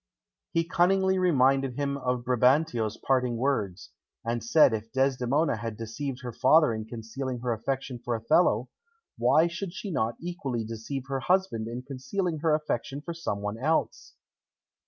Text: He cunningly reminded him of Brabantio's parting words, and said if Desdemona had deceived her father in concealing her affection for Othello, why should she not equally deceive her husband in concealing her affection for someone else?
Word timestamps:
He 0.51 0.63
cunningly 0.67 1.19
reminded 1.19 1.75
him 1.75 1.95
of 1.95 2.23
Brabantio's 2.25 2.97
parting 2.97 3.37
words, 3.37 3.91
and 4.25 4.43
said 4.43 4.73
if 4.73 4.91
Desdemona 4.91 5.57
had 5.57 5.77
deceived 5.77 6.21
her 6.23 6.31
father 6.33 6.73
in 6.73 6.85
concealing 6.85 7.41
her 7.41 7.53
affection 7.53 7.99
for 8.03 8.15
Othello, 8.15 8.67
why 9.19 9.45
should 9.45 9.73
she 9.73 9.91
not 9.91 10.15
equally 10.19 10.63
deceive 10.65 11.03
her 11.05 11.19
husband 11.19 11.67
in 11.67 11.83
concealing 11.83 12.39
her 12.39 12.55
affection 12.55 12.99
for 13.01 13.13
someone 13.13 13.59
else? 13.59 14.15